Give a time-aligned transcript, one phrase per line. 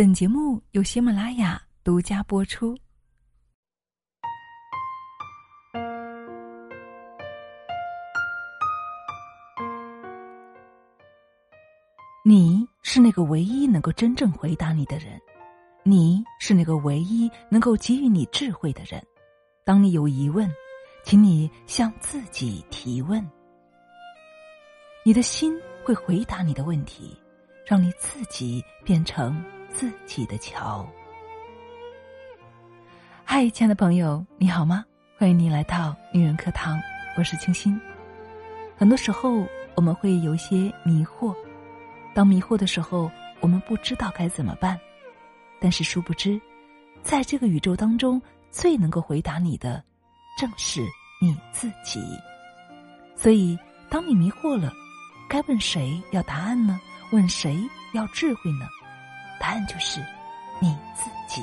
[0.00, 2.74] 本节目由喜马拉雅独家播出。
[12.24, 15.20] 你是那个唯一能够真正回答你的人，
[15.82, 19.06] 你是那个唯一能够给予你智慧的人。
[19.66, 20.50] 当你有疑问，
[21.04, 23.22] 请你向自己提问。
[25.04, 25.52] 你的心
[25.84, 27.14] 会回答你的问题，
[27.66, 30.86] 让你自己变成自己的桥。
[33.24, 34.84] 嗨，亲爱的朋友，你好吗？
[35.16, 36.80] 欢迎你来到女人课堂，
[37.16, 37.80] 我是清新。
[38.76, 41.34] 很多时候我们会有一些迷惑。
[42.14, 44.78] 当迷惑的时候，我们不知道该怎么办，
[45.60, 46.40] 但是殊不知，
[47.02, 49.82] 在这个宇宙当中，最能够回答你的，
[50.36, 50.82] 正是
[51.20, 52.02] 你自己。
[53.14, 53.56] 所以，
[53.88, 54.72] 当你迷惑了，
[55.28, 56.80] 该问谁要答案呢？
[57.12, 57.58] 问谁
[57.92, 58.66] 要智慧呢？
[59.40, 60.00] 答案就是
[60.60, 61.42] 你自己。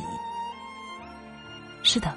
[1.83, 2.15] 是的，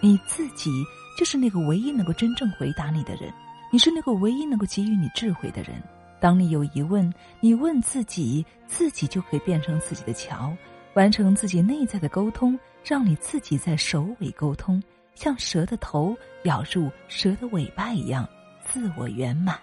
[0.00, 0.70] 你自己
[1.16, 3.32] 就是那个唯一能够真正回答你的人，
[3.70, 5.80] 你是那个唯一能够给予你智慧的人。
[6.18, 10.56] 当你有疑问，你问自己，自己就可以变成自己的桥，
[10.94, 14.82] 完成自己内在的沟通，让你自己在首尾沟通，
[15.14, 18.26] 像蛇的头咬住蛇的尾巴一样，
[18.64, 19.58] 自我圆满。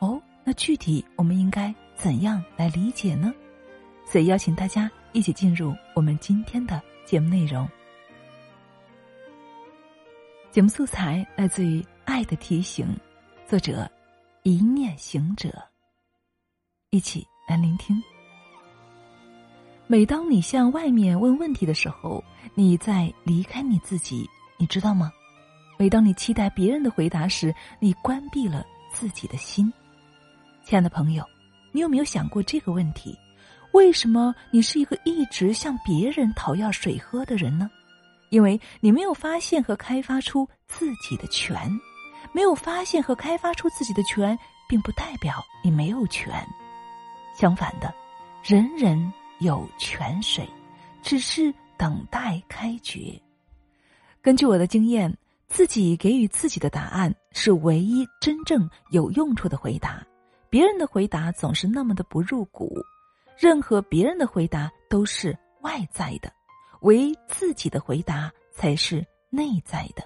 [0.00, 3.32] 哦，那具体我们应该怎样来理解呢？
[4.04, 7.68] 所以邀请大家一起进入我们今天的节目内容。
[10.50, 12.86] 节目素材来自于《爱的提醒》，
[13.50, 13.90] 作者。
[14.46, 15.50] 一念行者，
[16.90, 17.96] 一起来聆听。
[19.86, 22.22] 每当你向外面问问题的时候，
[22.54, 25.10] 你在离开你自己，你知道吗？
[25.78, 29.72] 每当你期待别人的回答时，你关闭了自己的心。
[30.62, 31.24] 亲爱的朋友，
[31.72, 33.18] 你有没有想过这个问题？
[33.74, 37.68] 为什么你是一个一直向别人讨要水喝的人呢？
[38.30, 41.58] 因为你没有发现和开发出自己的泉。
[42.32, 44.38] 没有发现和开发出自己的泉，
[44.68, 46.32] 并不代表你没有泉。
[47.36, 47.92] 相反的，
[48.44, 50.48] 人人有泉水，
[51.02, 53.20] 只是等待开掘。
[54.22, 55.12] 根据我的经验，
[55.48, 60.00] 自己给予自己的答案是唯一真正有用处的回答。
[60.48, 62.80] 别人的回答总是那么的不入骨，
[63.36, 66.32] 任何别人的回答都是外在的，
[66.80, 70.02] 唯自己的回答才是内在的。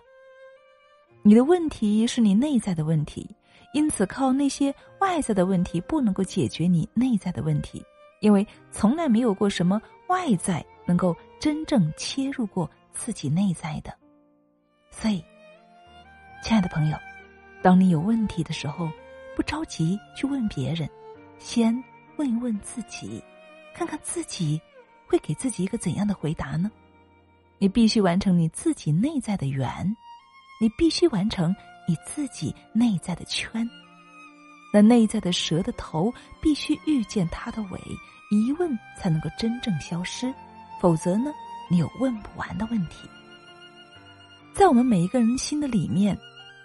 [1.22, 3.28] 你的问题是你内在的问题，
[3.74, 7.84] 因此靠那些外在的问题不能够解决你内在的问题，
[8.20, 13.92] 因为从来没有过什么外在能够真正切入过自己内在的。
[14.90, 15.22] 所以，
[16.42, 16.96] 亲爱的朋友，
[17.60, 18.88] 当你有问题的时候，
[19.36, 20.88] 不着急去问别人，
[21.38, 21.74] 先
[22.18, 23.24] 问一问自己，
[23.74, 24.60] 看看自己
[25.06, 26.70] 会给自己一个怎样的回答呢？
[27.58, 29.96] 你必须完成你自己内在的缘。
[30.60, 31.54] 你必须完成
[31.86, 33.64] 你自己内在的圈，
[34.74, 36.12] 那内在的蛇的头
[36.42, 37.80] 必须遇见它的尾，
[38.32, 40.34] 疑问才能够真正消失，
[40.80, 41.30] 否则呢，
[41.70, 43.08] 你有问不完的问题。
[44.52, 46.18] 在我们每一个人心的里面，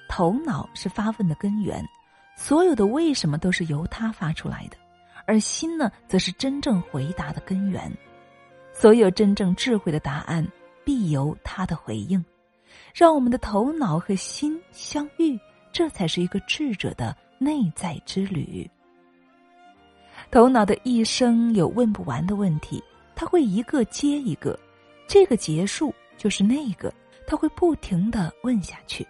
[0.09, 1.87] 头脑是发问的根源，
[2.35, 4.77] 所有的为什么都是由它发出来的，
[5.25, 7.91] 而心呢，则是真正回答的根源，
[8.72, 10.45] 所有真正智慧的答案
[10.84, 12.23] 必由他的回应。
[12.94, 15.39] 让我们的头脑和心相遇，
[15.72, 18.69] 这才是一个智者的内在之旅。
[20.31, 22.83] 头脑的一生有问不完的问题，
[23.16, 24.57] 他会一个接一个，
[25.07, 26.94] 这个结束就是那个，
[27.28, 29.07] 他会不停的问下去，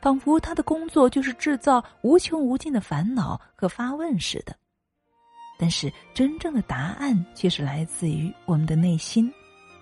[0.00, 4.54] 仿佛他的工作就是制造无穷无尽的烦恼和发问似的。
[5.62, 9.32] 但是真正的答案却是来自于我们的内心。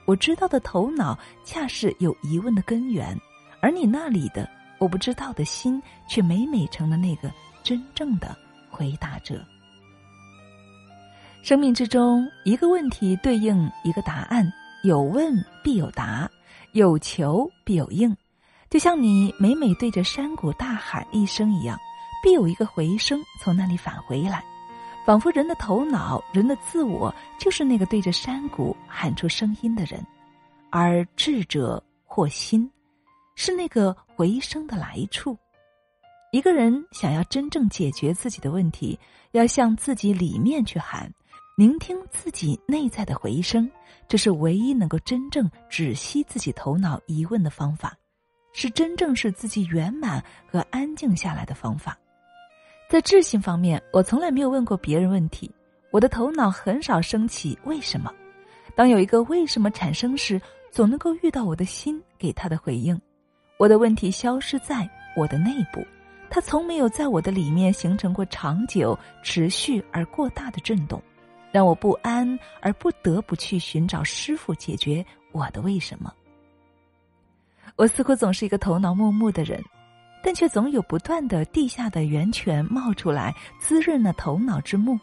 [0.05, 3.19] 我知道的头脑，恰是有疑问的根源，
[3.63, 4.47] 而你那里的
[4.79, 7.33] 我不知道的心，却每每成了那个
[7.63, 8.37] 真正的
[8.69, 9.43] 回答者。
[11.41, 14.53] 生命之中，一个问题对应一个答案，
[14.83, 15.33] 有问
[15.65, 16.31] 必有答，
[16.73, 18.15] 有求必有应，
[18.69, 21.79] 就像你每每对着山谷大喊一声一样，
[22.23, 24.45] 必有一个回声从那里返回来。
[25.05, 30.05] 仿佛人的头脑、人的自我，就是那个对着山谷喊出声音的人，
[30.71, 32.71] 而智者或心，
[33.35, 35.37] 是那个回声的来处。
[36.33, 38.97] 一个人想要真正解决自己的问题，
[39.33, 41.13] 要向自己里面去喊，
[41.57, 43.69] 聆听自己内在的回声，
[44.07, 47.97] 这是唯一能够真正止息自己头脑疑问的方法，
[48.53, 51.99] 是真正使自己圆满和安静下来的方法。
[52.91, 55.49] 在智性方面，我从来没有问过别人问题，
[55.93, 58.13] 我的头脑很少升起为什么，
[58.75, 60.43] 当有一个为什么产生时，
[60.73, 63.01] 总能够遇到我的心给他的回应。
[63.59, 65.87] 我的问题消失在我的内部，
[66.29, 71.01] 它从没有在我的里面形成过长久、持续而过大的震动，
[71.53, 76.13] 让我不安而不得不去寻找师傅解决我的为什么。
[77.77, 79.63] 我似乎总是一个头脑木木的人，
[80.23, 84.99] 但却总有不断的地下的源泉冒出来滋润了头脑之木，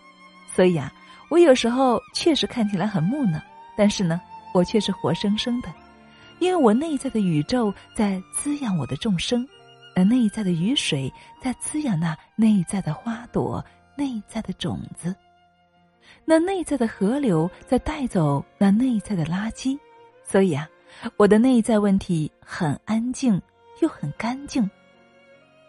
[0.54, 0.92] 所以啊，
[1.30, 3.42] 我有时候确实看起来很木讷，
[3.76, 4.22] 但是呢，
[4.54, 5.74] 我却是活生生的。
[6.40, 9.48] 因为我内在的宇宙在滋养我的众生，
[9.96, 11.12] 而内在的雨水
[11.42, 13.64] 在滋养那内在的花朵、
[13.96, 15.16] 内在的种子。
[16.24, 19.78] 那内在的河流在带走那内在的垃圾，
[20.24, 20.70] 所以啊，
[21.18, 23.42] 我的内在问题很安静
[23.82, 24.70] 又很干净。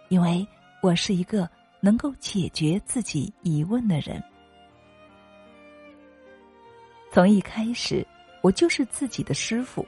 [0.08, 0.46] 因为
[0.82, 1.48] 我是一个
[1.80, 4.22] 能够解决自己疑问的人。
[7.10, 8.06] 从一开始，
[8.42, 9.86] 我就是自己的师傅。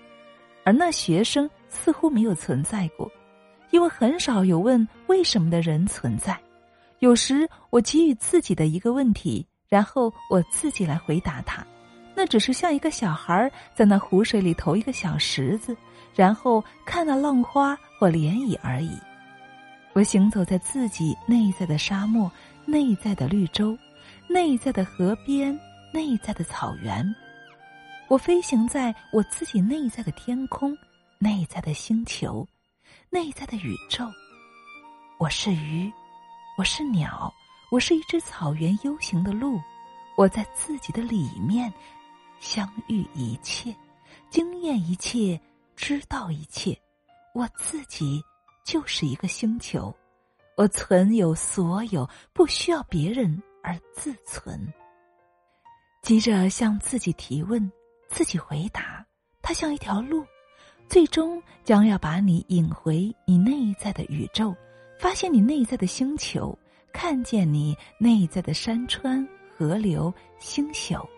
[0.63, 3.11] 而那学生似乎没有存在过，
[3.71, 6.39] 因为很少有问为什么的人存在。
[6.99, 11.67] 有时我给予自己的一个问题，然后我自己来回答他，
[12.15, 15.75] 那只是像一个小孩在那湖水里投一个小石子，
[16.15, 18.93] 然后看那浪花或涟漪而已。
[19.93, 22.31] 我行走在自己内在的沙漠、
[22.65, 23.77] 内在的绿洲、
[24.29, 25.59] 内在的河边、
[25.93, 27.05] 内在的草原。
[28.09, 30.77] 我飞行在我自己内在的天空、
[31.19, 32.47] 内在的星球、
[33.11, 34.09] 内在的宇宙。
[35.19, 35.93] 我是鱼，
[36.57, 37.33] 我是鸟，
[37.73, 39.61] 我是一只草原悠行的鹿。
[40.17, 41.73] 我在自己的里面
[42.39, 43.75] 相遇一切，
[44.29, 45.41] 经验一切，
[45.75, 46.79] 知道一切。
[47.35, 48.23] 我自己
[48.71, 49.93] 就是一个星球，
[50.57, 54.73] 我存有所有，不需要别人而自存。
[56.03, 57.69] 急着向自己提问。
[58.09, 59.05] 自己回答，
[59.43, 60.25] 它像一条路，
[60.89, 64.55] 最终将要把你引回你内在的宇宙，
[65.01, 66.57] 发现你内在的星球，
[66.93, 69.27] 看见你内在的山川、
[69.57, 71.09] 河流、星宿，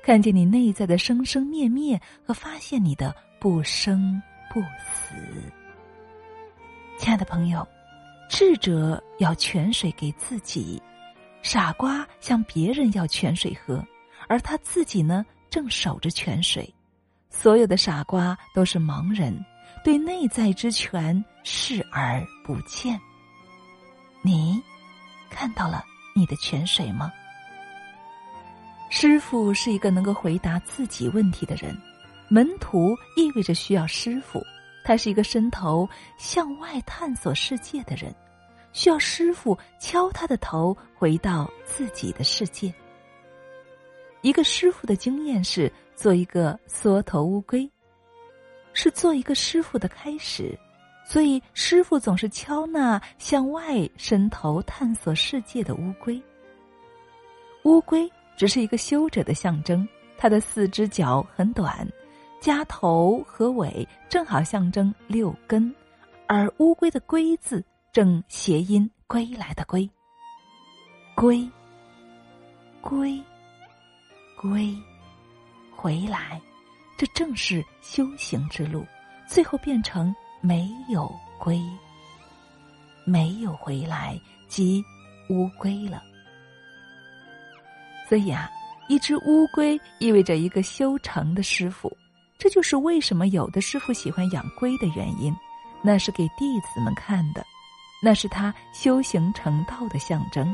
[0.00, 4.22] 看见你内在的生生灭灭和发现你的不生
[4.52, 5.14] 不死。
[7.00, 7.66] 亲爱的朋友，
[8.28, 10.80] 智者要泉水给自己，
[11.40, 13.82] 傻瓜向别人要泉水喝，
[14.28, 15.24] 而他自己呢？
[15.48, 16.72] 正守着泉水，
[17.30, 19.34] 所有的傻瓜都是盲人，
[19.82, 23.00] 对内在之泉视而不见。
[24.20, 24.62] 你
[25.30, 25.82] 看到了
[26.14, 27.10] 你的泉水吗？
[28.90, 31.74] 师傅是一个能够回答自己问题的人，
[32.28, 34.44] 门徒意味着需要师傅。
[34.90, 35.88] 他是一个伸头
[36.18, 38.12] 向外探索世界的人，
[38.72, 42.74] 需要师傅敲他的头，回到自己的世界。
[44.20, 47.70] 一个师傅的经验是做一个缩头乌龟，
[48.72, 50.58] 是做一个师傅的开始，
[51.04, 56.20] 所以师傅总是敲那向外伸头探索世界的乌龟。
[57.62, 59.88] 乌龟只是一个修者的象征，
[60.18, 61.88] 它的四只脚很短，
[62.40, 65.74] 夹头和尾正好象征六根，
[66.26, 69.88] 而乌龟的“龟”字正谐音归来的“归”，
[71.14, 71.48] 归，
[72.80, 73.22] 归。
[74.42, 74.74] 归，
[75.76, 76.40] 回来，
[76.96, 78.86] 这正是修行之路。
[79.26, 81.60] 最后变成没有归，
[83.04, 84.82] 没有回来，即
[85.28, 86.02] 乌龟了。
[88.08, 88.50] 所以啊，
[88.88, 91.94] 一只乌龟意味着一个修成的师傅。
[92.40, 95.32] 这就是为什么有的师傅喜欢养龟的原因。
[95.80, 97.46] 那是给弟子们看的，
[98.02, 100.52] 那是他修行成道的象征。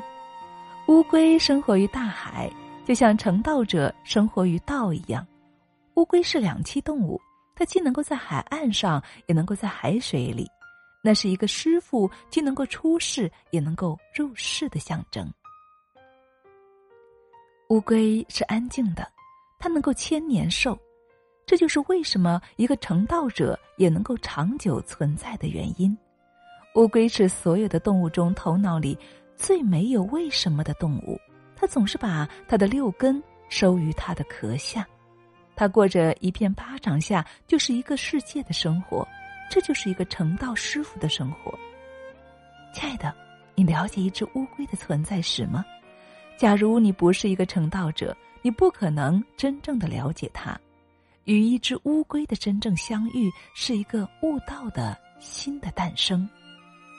[0.88, 2.52] 乌龟生活于大海。
[2.86, 5.26] 就像成道者生活于道一样，
[5.94, 7.20] 乌龟是两栖动物，
[7.56, 10.46] 它既能够在海岸上，也能够在海水里。
[11.02, 15.28] 那是一个师傅既能够出世，也能够入世的象征。
[17.70, 19.04] 乌龟是安静的，
[19.58, 20.78] 它能够千年寿，
[21.46, 25.96] 这就是为什么一个成道者也能够长久存在的原因。
[26.74, 28.98] 乌龟是所有的动物中头脑里
[29.36, 31.16] 最没有为什么的动物。
[31.54, 34.86] 它总是把它的六根收于它的壳下，
[35.54, 39.06] 它过着一片巴掌下就是一个世界的生活，
[39.48, 41.56] 这就是一个成道师傅的生活。
[42.74, 43.14] 亲爱的，
[43.54, 45.64] 你了解一只乌龟的存在史吗？
[46.36, 50.60] 假如你不是一个成道者，你不可能真正的了解它。
[51.26, 56.28] 与一只乌龟的真正相遇，是一个悟道的新的诞生。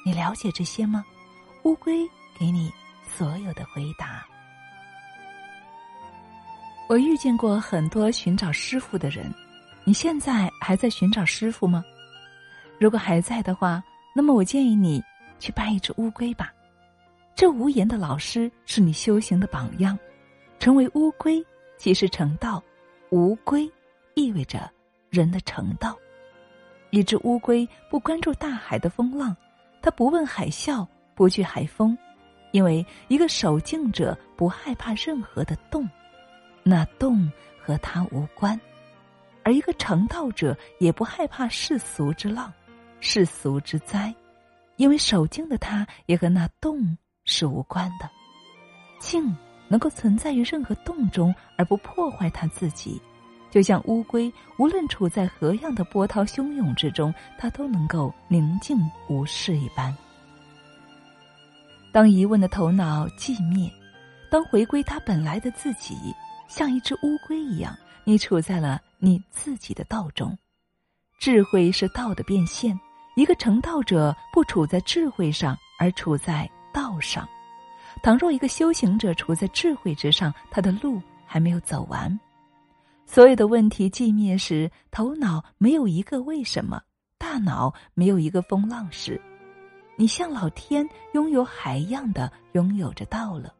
[0.05, 1.03] 你了解这些吗？
[1.63, 2.05] 乌龟
[2.37, 2.71] 给你
[3.05, 4.25] 所有的回答。
[6.89, 9.33] 我遇见过很多寻找师傅的人，
[9.85, 11.83] 你现在还在寻找师傅吗？
[12.79, 13.81] 如果还在的话，
[14.13, 15.01] 那么我建议你
[15.39, 16.51] 去拜一只乌龟吧。
[17.33, 19.97] 这无言的老师是你修行的榜样，
[20.59, 21.41] 成为乌龟
[21.77, 22.61] 即是成道，
[23.09, 23.69] 无龟
[24.17, 24.67] 意味着
[25.11, 25.95] 人的成道。
[26.89, 29.35] 一只乌龟不关注大海的风浪，
[29.79, 31.95] 它不问海啸，不惧海风，
[32.51, 35.87] 因为一个守静者不害怕任何的动，
[36.63, 37.31] 那动
[37.61, 38.59] 和他无关；
[39.43, 42.51] 而一个成道者也不害怕世俗之浪，
[42.99, 44.11] 世俗之灾，
[44.77, 46.97] 因为守静的他也和那动。
[47.29, 48.09] 是无关的，
[48.99, 49.35] 静
[49.67, 53.01] 能够存在于任何洞中而不破坏它自己，
[53.49, 58.77] 就像乌龟无论处在何样的波涛汹涌之中，它都能够宁静
[59.09, 59.95] 无事一般。
[61.91, 63.71] 当疑问的头脑寂灭，
[64.29, 65.95] 当回归它本来的自己，
[66.47, 70.37] 像一只乌龟一样，你处在了你自己的道中。
[71.19, 72.79] 智慧是道的变现，
[73.15, 76.49] 一个成道者不处在智慧上，而处在。
[76.73, 77.27] 道上，
[78.03, 82.19] 倘若一个修行者处在智慧之上，他的路还没有走完。
[83.09, 86.81] 所有的问题寂灭时，头脑没有一个为什么，
[87.17, 89.19] 大脑没有一个风浪时，
[89.95, 93.53] 你像老天拥有海一样的拥有着道了。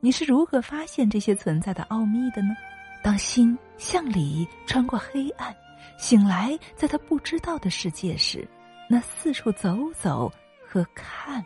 [0.00, 2.54] 你是如何发现这些存在的奥秘的呢？
[3.02, 5.56] 当心向里穿过黑暗，
[5.96, 8.46] 醒来在他不知道的世界时，
[8.88, 10.30] 那四处走走
[10.68, 11.44] 和看。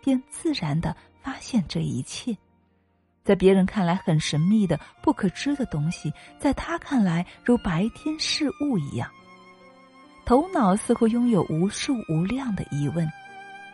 [0.00, 2.36] 便自然的发现这一切，
[3.24, 9.10] 在别人看来很神秘的、不可知的东西，在他看来如白天事物一样。
[10.26, 13.10] 头脑似乎拥有无数无量的疑问，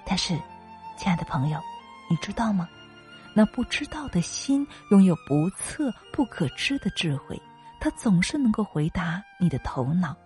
[0.07, 0.35] 但是，
[0.97, 1.59] 亲爱的朋友，
[2.09, 2.69] 你知道吗？
[3.35, 7.41] 那不知道的心拥有不测、不可知的智慧，
[7.81, 10.17] 它总是能够回答你的头脑，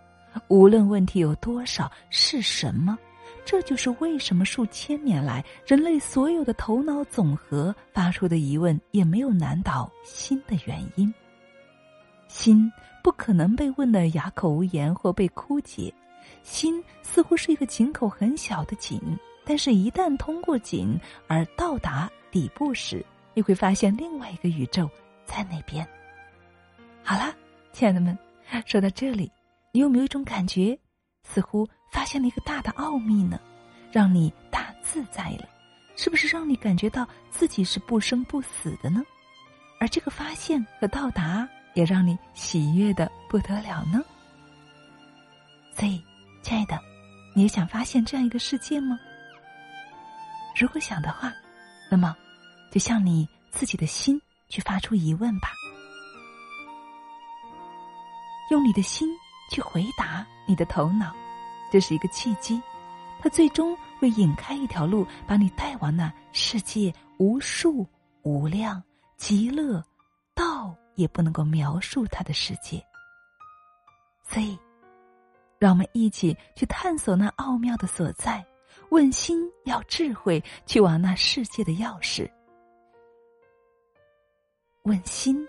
[0.49, 2.99] 无论问题有多少，是什么。
[3.45, 11.13] 这就是为什么数千年来人类所有的头脑总和发出的疑问也没有难倒心的原因。
[12.27, 12.71] 心
[13.03, 15.93] 不可能被问得哑口无言或被枯竭，
[16.43, 19.01] 心似乎是一个井口很小的井，
[19.45, 23.05] 但是，一旦通过井而到达底部时，
[23.35, 24.89] 你会发现另外一个宇宙
[25.27, 25.87] 在那边。
[27.03, 27.35] 好了，
[27.73, 28.19] 亲爱的们，
[28.65, 29.31] 说到这里，
[29.71, 30.77] 你有没有一种感觉，
[31.23, 31.69] 似乎？
[31.95, 33.39] 发现了一个大的奥秘呢，
[33.93, 35.49] 让你大自在了，
[35.95, 39.01] 是不是让你感觉到自己是不生不死的呢？
[39.79, 44.03] 而这个发现和到达也让你喜悦的不得了呢。
[45.73, 46.03] 所以，
[46.43, 46.77] 亲爱的，
[47.33, 48.99] 你也想发现这样一个世界吗？
[50.57, 51.33] 如果想的话，
[51.89, 52.17] 那么
[52.73, 55.49] 就向你自己的心去发出疑问吧，
[58.51, 59.09] 用你的心
[59.49, 61.15] 去回答你的头脑。
[61.71, 62.63] 这是一个契机，
[63.21, 67.87] 它最终会引开一条路，把你带往那世界无数
[68.23, 68.83] 无量
[69.17, 69.83] 极乐，
[70.35, 72.81] 道也不能够描述它的世界。
[74.23, 74.59] 所以，
[75.59, 78.45] 让我们一起去探索那奥妙的所在，
[78.91, 82.31] 问心要智慧，去往那世界的钥匙。
[84.83, 85.47] 问心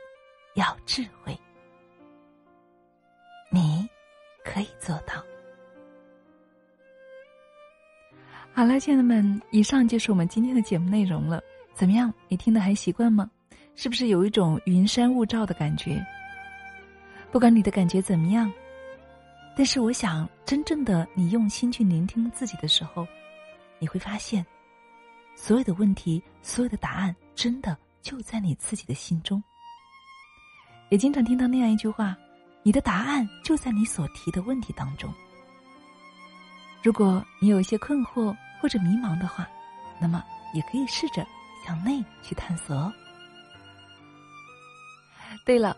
[0.55, 1.37] 要智慧，
[3.51, 3.87] 你
[4.43, 5.13] 可以做到。
[8.57, 11.41] 好了，亲爱的们，以上就是我们今天的节目内容了。
[11.73, 13.29] 怎么样，你听的还习惯吗？
[13.75, 16.01] 是不是有一种云山雾罩的感觉？
[17.33, 18.49] 不管你的感觉怎么样，
[19.57, 23.05] 但是我想，真正的你用心去聆听自己的时候，
[23.77, 24.45] 你会发现，
[25.35, 29.43] 所有的问题，所有的答案，真的就在你自己的心中。
[30.87, 32.15] 也经常听到那样一句话
[32.63, 35.13] ：“你的答案就在你所提的问题当中。”
[36.81, 39.47] 如果你有一些困惑，或者迷茫的话，
[39.99, 41.25] 那么也可以试着
[41.65, 42.93] 向内去探索哦。
[45.45, 45.75] 对了，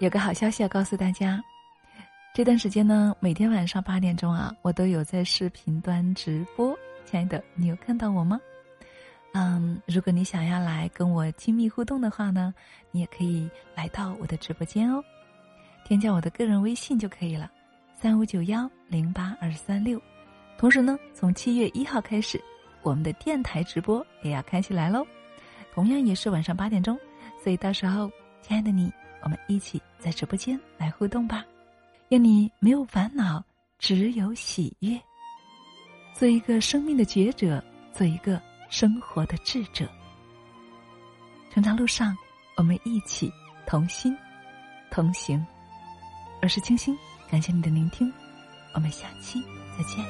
[0.00, 1.42] 有个好消息要告诉大家，
[2.32, 6.76] 这段时间呢，每天晚上八点钟啊，我都有在视频端直播。
[7.04, 8.40] 亲爱的，你有看到我吗？
[9.32, 12.54] 嗯，如果你想要来跟我亲密互动的话呢，
[12.92, 15.02] 你也可以来到我的直播间哦，
[15.84, 17.50] 添加我的个人微信就可以了，
[18.00, 20.00] 三五九幺零八二三六。
[20.56, 22.42] 同时呢，从七月一号开始，
[22.82, 25.06] 我们的电台直播也要开起来喽，
[25.72, 26.98] 同样也是晚上八点钟，
[27.42, 28.90] 所以到时候，亲爱的你，
[29.22, 31.44] 我们一起在直播间来互动吧，
[32.08, 33.44] 愿你没有烦恼，
[33.78, 34.98] 只有喜悦，
[36.14, 39.86] 做一个生命的觉者，做一个生活的智者。
[41.52, 42.16] 成长路上，
[42.56, 43.30] 我们一起
[43.66, 44.16] 同心
[44.90, 45.44] 同行。
[46.42, 46.96] 我是清新，
[47.30, 48.12] 感谢你的聆听，
[48.74, 49.42] 我们下期
[49.76, 50.04] 再见。